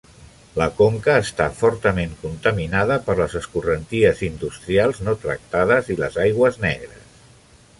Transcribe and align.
La 0.59 0.65
conca 0.77 1.17
està 1.23 1.45
fortament 1.59 2.15
contaminada 2.21 2.97
per 3.09 3.17
les 3.19 3.35
escorrenties 3.41 4.25
industrials 4.29 5.03
no 5.09 5.15
tractades 5.27 5.93
i 5.97 5.99
les 6.03 6.19
aigües 6.25 6.59
negres. 6.69 7.25